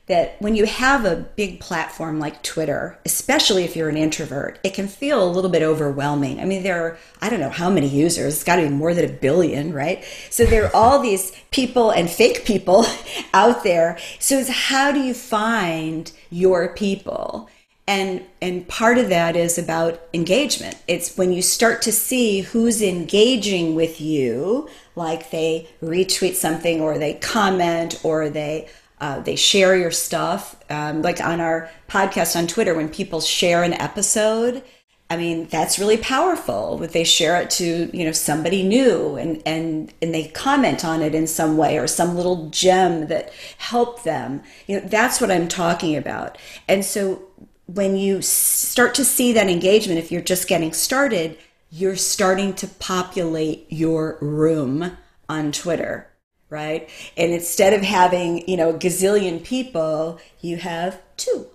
[0.07, 4.73] that when you have a big platform like Twitter, especially if you're an introvert, it
[4.73, 6.41] can feel a little bit overwhelming.
[6.41, 8.95] I mean, there are, I don't know how many users, it's got to be more
[8.95, 10.05] than a billion, right?
[10.31, 12.87] So there are all these people and fake people
[13.35, 13.99] out there.
[14.21, 17.49] So it's how do you find your people?
[17.89, 20.77] And, and part of that is about engagement.
[20.89, 26.99] It's when you start to see who's engaging with you, like they retweet something or
[26.99, 28.69] they comment or they
[28.99, 30.57] uh, they share your stuff.
[30.71, 34.63] Um, like on our podcast on Twitter, when people share an episode,
[35.09, 36.79] I mean that's really powerful.
[36.79, 41.03] But they share it to you know somebody new, and and and they comment on
[41.03, 44.43] it in some way or some little gem that helped them.
[44.67, 46.39] You know that's what I'm talking about.
[46.67, 47.23] And so
[47.67, 51.39] when you start to see that engagement, if you're just getting started,
[51.71, 54.97] you're starting to populate your room
[55.29, 56.09] on Twitter
[56.49, 56.89] right?
[57.17, 61.47] And instead of having, you know, a gazillion people, you have two.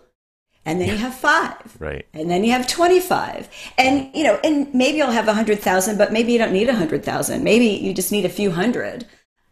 [0.63, 1.75] And then you have five.
[1.79, 2.05] Right.
[2.13, 3.49] And then you have 25.
[3.79, 6.73] And, you know, and maybe you'll have a 100,000, but maybe you don't need a
[6.73, 7.43] 100,000.
[7.43, 9.07] Maybe you just need a few hundred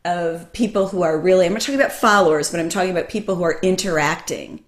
[0.06, 3.36] of people who are really, I'm not talking about followers, but I'm talking about people
[3.36, 4.64] who are interacting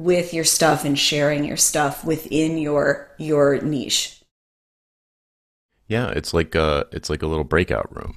[0.00, 4.22] with your stuff and sharing your stuff within your your niche.
[5.88, 8.16] Yeah, it's like a it's like a little breakout room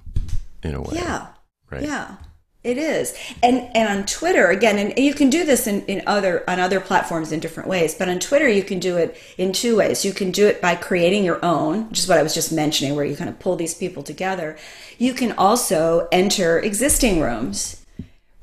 [0.63, 0.93] in a way.
[0.93, 1.27] Yeah.
[1.69, 1.83] Right.
[1.83, 2.15] Yeah.
[2.63, 3.13] It is.
[3.41, 6.79] And and on Twitter again and you can do this in, in other on other
[6.79, 10.05] platforms in different ways, but on Twitter you can do it in two ways.
[10.05, 12.95] You can do it by creating your own, which is what I was just mentioning
[12.95, 14.57] where you kind of pull these people together.
[14.97, 17.82] You can also enter existing rooms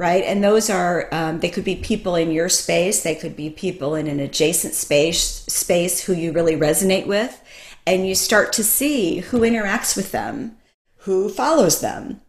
[0.00, 0.24] right?
[0.24, 3.94] And those are um, they could be people in your space, they could be people
[3.94, 7.42] in an adjacent space space who you really resonate with,
[7.86, 10.56] and you start to see who interacts with them,
[11.00, 12.22] who follows them,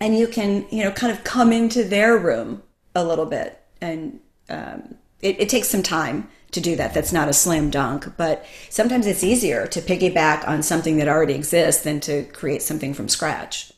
[0.00, 2.62] and you can you know kind of come into their room
[2.94, 6.94] a little bit, and um, it, it takes some time to do that.
[6.94, 11.34] That's not a slam dunk, but sometimes it's easier to piggyback on something that already
[11.34, 13.70] exists than to create something from scratch.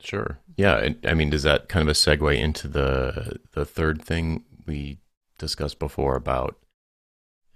[0.00, 0.38] Sure.
[0.56, 0.90] Yeah.
[1.04, 4.98] I mean, does that kind of a segue into the the third thing we
[5.38, 6.56] discussed before about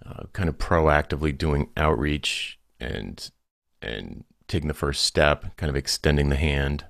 [0.05, 3.31] uh, kind of proactively doing outreach and
[3.83, 6.85] and taking the first step, kind of extending the hand?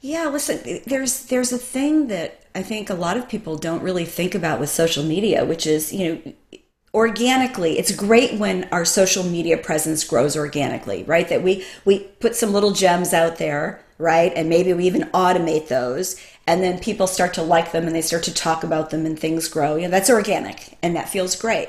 [0.00, 4.04] Yeah, listen, there's there's a thing that I think a lot of people don't really
[4.04, 6.32] think about with social media, which is, you know,
[6.94, 12.36] organically it's great when our social media presence grows organically right that we we put
[12.36, 14.32] some little gems out there right?
[14.34, 16.20] And maybe we even automate those.
[16.46, 19.18] And then people start to like them and they start to talk about them and
[19.18, 19.76] things grow.
[19.76, 21.68] You know, that's organic and that feels great.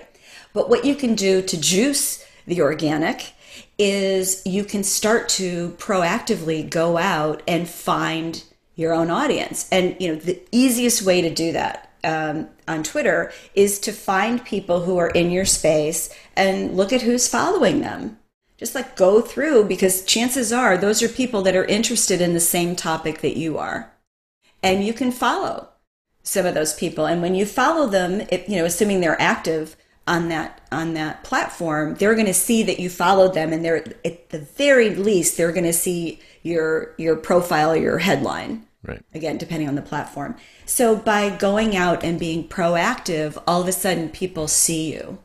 [0.52, 3.34] But what you can do to juice the organic
[3.78, 8.44] is you can start to proactively go out and find
[8.76, 9.70] your own audience.
[9.72, 14.44] And, you know, the easiest way to do that um, on Twitter is to find
[14.44, 18.18] people who are in your space and look at who's following them
[18.64, 22.40] just like go through because chances are those are people that are interested in the
[22.40, 23.92] same topic that you are.
[24.64, 25.68] And you can follow
[26.24, 27.06] some of those people.
[27.06, 29.76] And when you follow them, you know, assuming they're active
[30.08, 33.84] on that on that platform, they're going to see that you followed them and they're
[34.06, 38.66] at the very least they're going to see your your profile your headline.
[38.84, 39.02] Right.
[39.14, 40.36] Again, depending on the platform.
[40.66, 45.20] So by going out and being proactive, all of a sudden people see you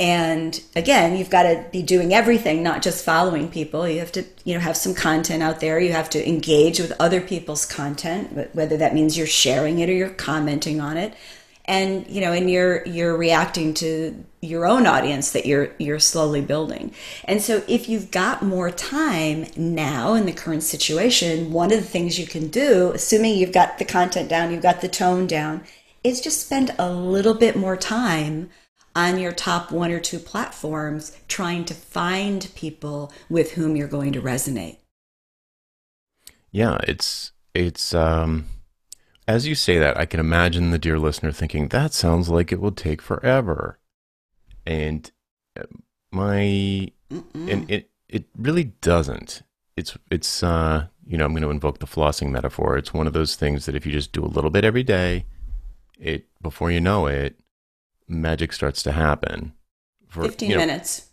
[0.00, 4.24] and again you've got to be doing everything not just following people you have to
[4.44, 8.54] you know have some content out there you have to engage with other people's content
[8.54, 11.14] whether that means you're sharing it or you're commenting on it
[11.66, 16.40] and you know and you're you're reacting to your own audience that you're you're slowly
[16.40, 16.92] building
[17.24, 21.86] and so if you've got more time now in the current situation one of the
[21.86, 25.62] things you can do assuming you've got the content down you've got the tone down
[26.02, 28.50] is just spend a little bit more time
[28.94, 34.12] on your top one or two platforms trying to find people with whom you're going
[34.12, 34.76] to resonate.
[36.52, 38.46] Yeah, it's it's um
[39.26, 42.60] as you say that, I can imagine the dear listener thinking that sounds like it
[42.60, 43.78] will take forever.
[44.66, 45.10] And
[45.58, 45.64] uh,
[46.10, 47.52] my Mm-mm.
[47.52, 49.42] and it it really doesn't.
[49.76, 52.78] It's it's uh you know, I'm going to invoke the flossing metaphor.
[52.78, 55.26] It's one of those things that if you just do a little bit every day,
[55.98, 57.38] it before you know it,
[58.08, 59.52] magic starts to happen.
[60.08, 61.10] For, 15 you know, minutes.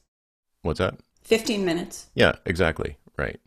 [0.62, 0.96] What's that?
[1.24, 2.10] 15 minutes.
[2.16, 2.98] Yeah, exactly.
[3.18, 3.40] Right.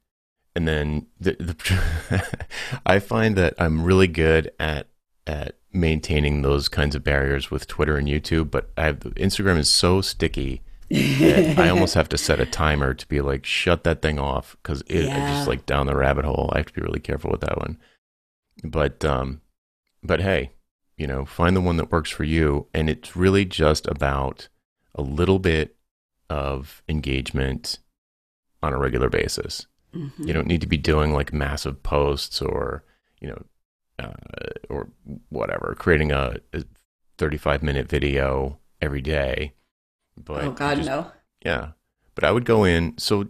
[0.56, 2.46] And then the, the
[2.86, 4.88] I find that I'm really good at
[5.26, 9.70] at maintaining those kinds of barriers with Twitter and YouTube, but I have, Instagram is
[9.70, 14.18] so sticky I almost have to set a timer to be like shut that thing
[14.18, 15.34] off because it yeah.
[15.34, 16.50] just like down the rabbit hole.
[16.52, 17.78] I have to be really careful with that one.
[18.62, 19.40] But um,
[20.02, 20.52] but hey,
[20.96, 22.66] you know, find the one that works for you.
[22.74, 24.48] And it's really just about
[24.94, 25.76] a little bit
[26.30, 27.78] of engagement
[28.62, 29.66] on a regular basis.
[29.94, 30.26] Mm-hmm.
[30.26, 32.84] You don't need to be doing like massive posts or,
[33.20, 33.44] you know,
[33.98, 34.12] uh,
[34.68, 34.88] or
[35.28, 36.64] whatever, creating a, a
[37.18, 39.54] 35 minute video every day.
[40.16, 41.10] But oh God, just, no.
[41.44, 41.68] Yeah.
[42.14, 42.96] But I would go in.
[42.98, 43.28] So,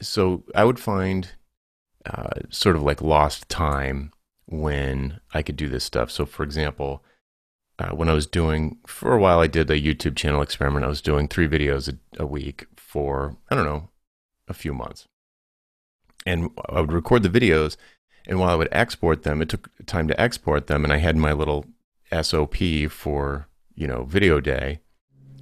[0.00, 1.28] so I would find
[2.06, 4.12] uh, sort of like lost time
[4.46, 6.10] when I could do this stuff.
[6.10, 7.04] So, for example,
[7.78, 10.84] uh, when I was doing, for a while, I did a YouTube channel experiment.
[10.84, 13.88] I was doing three videos a, a week for, I don't know,
[14.48, 15.06] a few months.
[16.26, 17.76] And I would record the videos.
[18.26, 20.84] And while I would export them, it took time to export them.
[20.84, 21.66] And I had my little
[22.20, 22.56] SOP
[22.90, 24.80] for, you know, video day.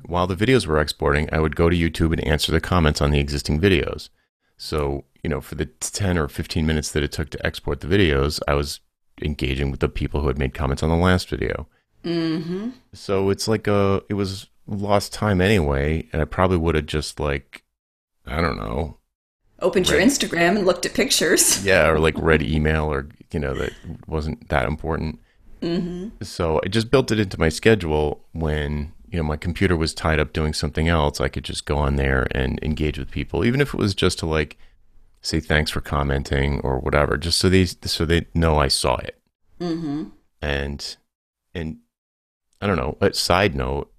[0.06, 3.10] While the videos were exporting, I would go to YouTube and answer the comments on
[3.10, 4.08] the existing videos.
[4.56, 7.86] So, you know, for the 10 or 15 minutes that it took to export the
[7.86, 8.80] videos, I was
[9.20, 11.66] engaging with the people who had made comments on the last video.
[12.04, 12.70] Mm-hmm.
[12.92, 16.08] So it's like a, it was lost time anyway.
[16.12, 17.64] And I probably would have just like,
[18.26, 18.98] I don't know.
[19.60, 21.64] Opened read, your Instagram and looked at pictures.
[21.66, 21.88] yeah.
[21.88, 23.72] Or like read email or, you know, that
[24.06, 25.18] wasn't that important.
[25.62, 26.22] Mm-hmm.
[26.22, 30.20] So I just built it into my schedule when, you know, my computer was tied
[30.20, 33.60] up doing something else, I could just go on there and engage with people, even
[33.60, 34.56] if it was just to like
[35.20, 39.18] say thanks for commenting or whatever, just so they so they know I saw it.
[39.60, 40.04] Mm-hmm.
[40.40, 40.96] And
[41.54, 41.78] and
[42.60, 42.96] I don't know.
[43.00, 43.92] A side note,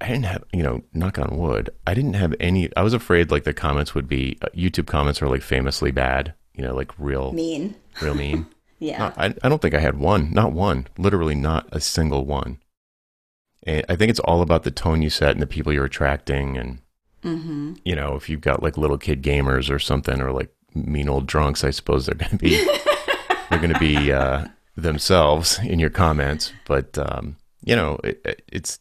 [0.00, 2.74] I didn't have you know, knock on wood, I didn't have any.
[2.76, 6.34] I was afraid like the comments would be uh, YouTube comments are like famously bad,
[6.54, 7.74] you know, like real Mean.
[8.02, 8.46] real mean.
[8.82, 8.96] Yeah.
[8.98, 12.60] Not- I, I don't think I had one, not one, literally not a single one.
[13.64, 16.56] And I think it's all about the tone you set and the people you're attracting.
[16.56, 16.78] And,
[17.22, 17.74] mm-hmm.
[17.84, 21.26] you know, if you've got like little kid gamers or something, or like mean old
[21.26, 22.56] drunks, I suppose they're going to be,
[23.50, 24.46] they're going to be uh,
[24.76, 26.54] themselves in your comments.
[26.66, 28.78] But, um, you know, it, it- it's,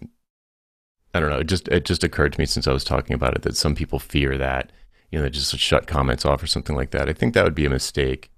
[1.13, 1.39] I don't know.
[1.39, 3.75] It just, it just occurred to me since I was talking about it that some
[3.75, 4.71] people fear that,
[5.11, 7.09] you know, they just shut comments off or something like that.
[7.09, 8.29] I think that would be a mistake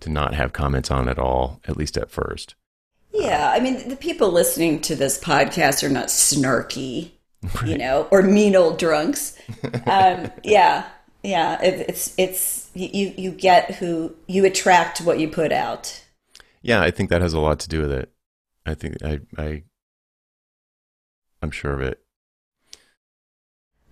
[0.00, 2.54] to not have comments on at all, at least at first.
[3.12, 7.12] Yeah, I mean, the people listening to this podcast are not snarky,
[7.64, 9.38] you know, or mean old drunks.
[9.86, 10.86] Um, yeah,
[11.22, 16.04] yeah, it, it's it's you you get who you attract what you put out.
[16.62, 18.12] Yeah, I think that has a lot to do with it.
[18.66, 19.62] I think I I
[21.42, 22.02] I'm sure of it.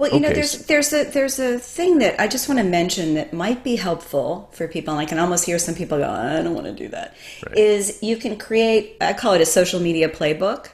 [0.04, 3.14] Well, you know, there's there's a there's a thing that I just want to mention
[3.14, 4.92] that might be helpful for people.
[4.92, 7.56] And I can almost hear some people go, "I don't want to do that." Right.
[7.56, 10.70] Is you can create I call it a social media playbook,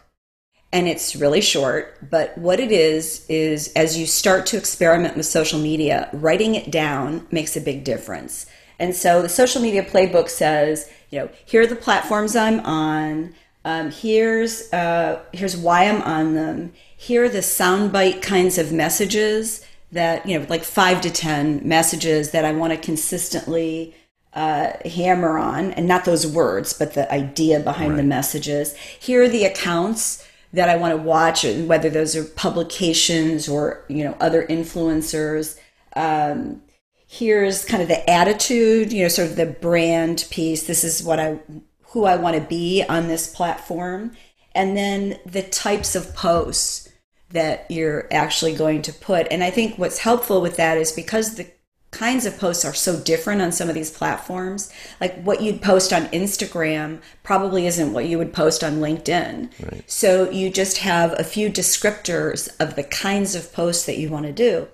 [0.73, 2.11] and it's really short.
[2.11, 6.71] But what it is is as you start to experiment with social media, writing it
[6.71, 8.47] down makes a big difference.
[8.81, 13.35] And so the social media playbook says, you know, here are the platforms I'm on.
[13.65, 16.73] Um, here's uh, here's why I'm on them.
[17.01, 22.33] Here are the soundbite kinds of messages that you know, like five to ten messages
[22.33, 23.95] that I want to consistently
[24.35, 28.77] uh, hammer on, and not those words, but the idea behind the messages.
[28.77, 33.83] Here are the accounts that I want to watch, and whether those are publications or
[33.89, 35.59] you know other influencers.
[35.97, 36.61] Um,
[37.07, 40.67] here's kind of the attitude, you know, sort of the brand piece.
[40.67, 41.41] This is what I,
[41.85, 44.13] who I want to be on this platform,
[44.55, 46.89] and then the types of posts
[47.31, 49.27] that you're actually going to put.
[49.31, 51.51] And I think what's helpful with that is because the
[51.91, 54.73] kinds of posts are so different on some of these platforms.
[55.01, 59.51] Like what you'd post on Instagram probably isn't what you would post on LinkedIn.
[59.61, 59.91] Right.
[59.91, 64.27] So you just have a few descriptors of the kinds of posts that you want
[64.27, 64.69] to do.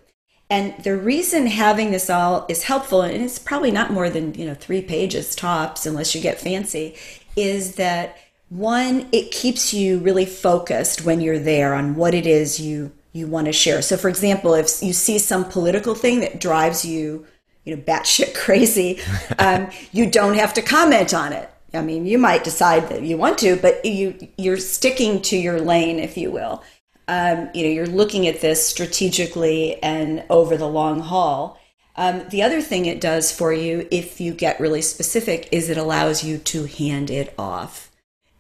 [0.49, 4.47] And the reason having this all is helpful, and it's probably not more than you
[4.47, 6.95] know three pages tops, unless you get fancy,
[7.35, 8.17] is that
[8.49, 13.27] one, it keeps you really focused when you're there on what it is you you
[13.27, 13.81] want to share.
[13.81, 17.27] So, for example, if you see some political thing that drives you,
[17.65, 19.01] you know, batshit crazy,
[19.39, 21.51] um, you don't have to comment on it.
[21.73, 25.61] I mean, you might decide that you want to, but you you're sticking to your
[25.61, 26.63] lane, if you will
[27.09, 31.59] um, you know you're looking at this strategically and over the long haul
[31.97, 35.77] um, the other thing it does for you if you get really specific is it
[35.77, 37.91] allows you to hand it off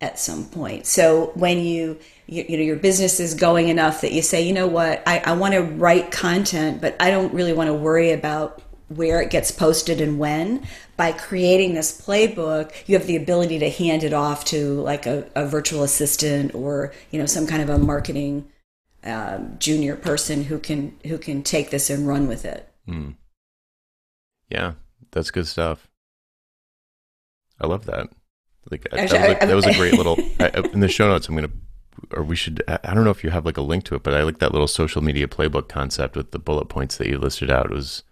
[0.00, 4.12] at some point so when you you, you know your business is going enough that
[4.12, 7.52] you say you know what i, I want to write content but i don't really
[7.52, 10.66] want to worry about where it gets posted and when
[10.96, 15.28] by creating this playbook you have the ability to hand it off to like a,
[15.34, 18.46] a virtual assistant or you know some kind of a marketing
[19.02, 23.10] um, junior person who can who can take this and run with it Hmm.
[24.48, 24.74] Yeah,
[25.10, 25.88] that's good stuff.
[27.60, 28.08] I love that.
[28.70, 31.28] Like that, Actually, was, that was a great little I, in the show notes.
[31.28, 31.50] I'm gonna,
[32.12, 32.62] or we should.
[32.68, 34.38] I I don't know if you have like a link to it, but I like
[34.38, 37.66] that little social media playbook concept with the bullet points that you listed out.
[37.66, 38.02] It was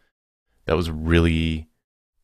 [0.67, 1.69] that was really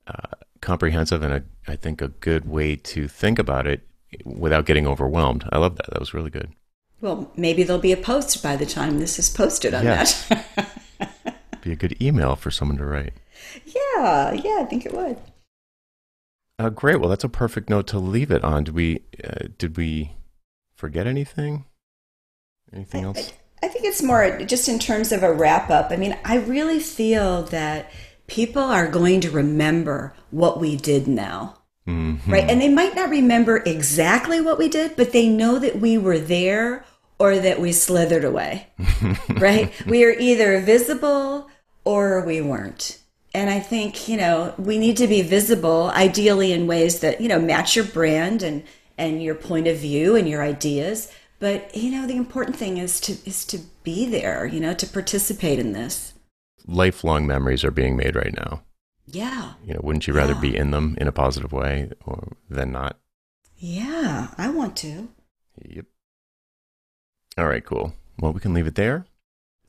[0.06, 3.86] uh, comprehensive and a, I think a good way to think about it
[4.24, 5.44] without getting overwhelmed.
[5.52, 5.90] I love that.
[5.90, 6.52] That was really good.
[7.00, 10.28] well maybe there'll be a post by the time this is posted on Yes.
[10.28, 10.46] that
[11.62, 13.12] Be a good email for someone to write.
[13.66, 15.16] yeah yeah i think it would
[16.60, 17.00] Uh, great.
[17.00, 18.64] Well, that's a perfect note to leave it on.
[18.64, 20.12] Did we uh, did we
[20.74, 21.64] forget anything?
[22.70, 23.32] Anything else?
[23.62, 25.90] I think it's more just in terms of a wrap up.
[25.90, 27.90] I mean, I really feel that
[28.26, 31.56] people are going to remember what we did now.
[31.88, 32.20] Mhm.
[32.26, 32.44] Right.
[32.48, 36.18] And they might not remember exactly what we did, but they know that we were
[36.18, 36.84] there
[37.18, 38.66] or that we slithered away.
[39.30, 39.72] right.
[39.86, 41.48] We are either visible
[41.84, 42.99] or we weren't.
[43.32, 47.28] And I think, you know, we need to be visible, ideally in ways that, you
[47.28, 48.64] know, match your brand and,
[48.98, 51.12] and your point of view and your ideas.
[51.38, 54.86] But, you know, the important thing is to is to be there, you know, to
[54.86, 56.12] participate in this.
[56.66, 58.62] Lifelong memories are being made right now.
[59.06, 59.54] Yeah.
[59.64, 60.40] You know, wouldn't you rather Yeah.
[60.40, 62.98] be in them in a positive way or than not?
[63.56, 64.28] Yeah.
[64.36, 65.08] I want to.
[65.64, 65.86] Yep.
[67.38, 67.94] All right, cool.
[68.18, 69.06] well, we can leave it there.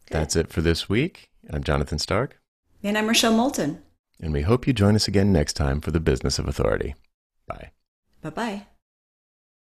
[0.07, 0.15] Good.
[0.15, 1.29] That's it for this week.
[1.49, 2.40] I'm Jonathan Stark,
[2.83, 3.81] And I'm Rochelle Moulton.
[4.19, 6.95] and we hope you join us again next time for the Business of Authority.
[7.47, 7.71] Bye.
[8.21, 8.67] Bye bye.